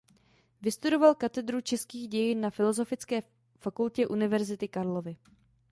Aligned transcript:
Vystudoval 0.61 1.15
katedru 1.15 1.61
českých 1.61 2.07
dějin 2.07 2.41
na 2.41 2.49
Filosofické 2.49 3.21
fakultě 3.59 4.07
Univerzity 4.07 4.67
Karlovy. 4.67 5.17